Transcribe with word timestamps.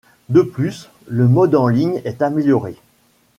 De 0.29 0.41
plus, 0.41 0.89
le 1.05 1.27
mode 1.27 1.53
en 1.53 1.67
ligne 1.67 2.01
est 2.05 2.23
amélioré. 2.23 2.75